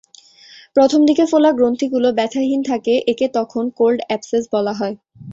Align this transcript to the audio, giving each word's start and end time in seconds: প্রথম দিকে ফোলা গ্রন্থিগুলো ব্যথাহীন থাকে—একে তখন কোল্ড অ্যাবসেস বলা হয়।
প্রথম 0.75 0.99
দিকে 1.05 1.23
ফোলা 1.31 1.51
গ্রন্থিগুলো 1.51 2.07
ব্যথাহীন 2.17 2.61
থাকে—একে 2.63 3.25
তখন 3.37 3.63
কোল্ড 3.77 3.99
অ্যাবসেস 4.03 4.43
বলা 4.53 4.73
হয়। 4.73 4.95